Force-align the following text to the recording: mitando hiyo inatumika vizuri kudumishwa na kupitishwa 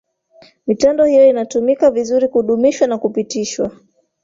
mitando 0.67 1.05
hiyo 1.05 1.27
inatumika 1.27 1.91
vizuri 1.91 2.27
kudumishwa 2.27 2.87
na 2.87 2.97
kupitishwa 2.97 3.71